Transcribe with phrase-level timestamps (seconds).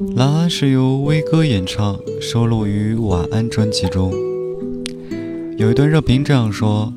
[0.00, 4.10] 蓝安是由威哥演唱，收录于《晚安》专辑中。
[5.58, 6.90] 有一段热评这样说：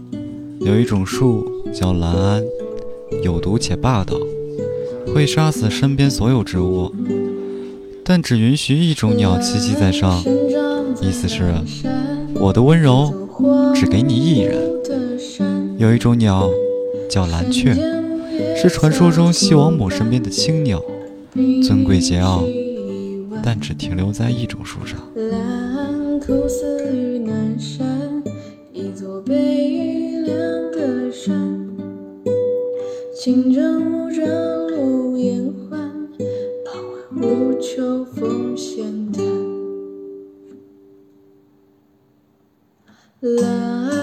[0.62, 2.44] 有一种树叫蓝安，
[3.21, 4.18] 有毒且霸道，
[5.13, 6.94] 会杀死身边所有植物，
[8.05, 10.23] 但只允许一种鸟栖息在上。
[11.02, 11.54] 意思是，
[12.35, 13.13] 我的温柔
[13.76, 14.58] 只给你一人。
[15.77, 16.49] 有一种鸟
[17.09, 17.76] 叫蓝雀，
[18.55, 20.81] 是传说中西王母身边的青鸟，
[21.62, 22.62] 尊贵桀骜。
[23.45, 24.97] 但只停留在一种树上。
[25.15, 28.23] 蓝枯死于南山，
[28.71, 30.35] 一座悲凉
[30.71, 31.69] 的山。
[33.13, 34.21] 清晨无朝
[34.69, 35.91] 露烟欢，
[36.63, 39.25] 傍晚无秋风闲谈。
[43.19, 44.02] 蓝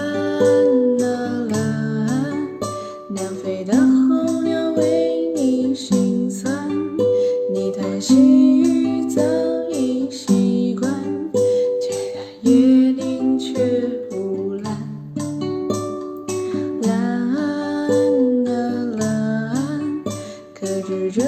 [20.81, 21.21] 可知这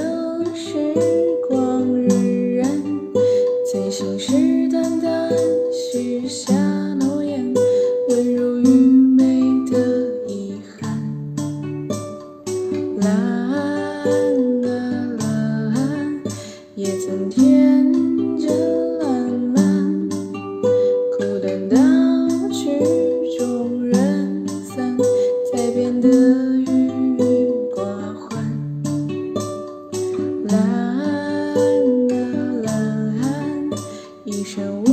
[0.55, 0.73] 时
[1.47, 2.09] 光荏
[2.59, 2.65] 苒，
[3.71, 4.33] 在信誓
[4.69, 5.29] 旦旦
[5.71, 6.53] 许下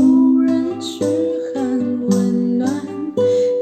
[0.01, 1.05] 无人嘘
[1.53, 2.71] 寒问暖，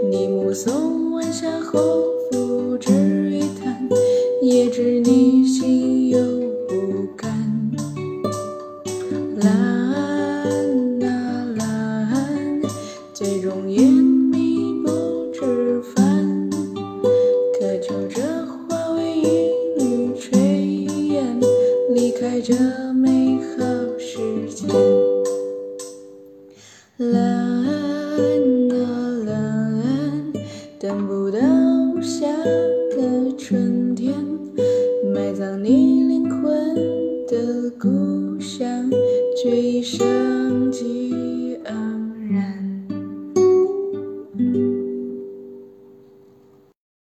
[0.08, 3.88] 你目送晚霞后，不知雨叹，
[4.40, 6.18] 也知你心有
[6.68, 7.28] 不甘。
[9.40, 10.44] 啦
[11.00, 11.06] 啦
[11.56, 12.14] 啦，
[13.12, 14.88] 最终烟迷不
[15.32, 16.50] 知返，
[17.58, 19.16] 可就着花为
[19.76, 21.40] 云雨炊烟，
[21.90, 22.54] 离开这
[22.94, 23.64] 美好
[23.98, 24.18] 世
[24.54, 24.97] 界。
[27.12, 27.38] 蓝。
[30.80, 31.38] 等不到
[32.00, 32.26] 下
[32.94, 34.14] 个春天，
[35.12, 36.74] 埋葬你灵魂
[37.26, 38.88] 的故乡，
[39.42, 40.06] 却已生